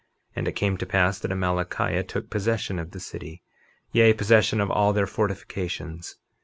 [0.35, 3.43] And it came to pass that Amalickiah took possession of the city,
[3.91, 6.15] yea, possession of all their fortifications.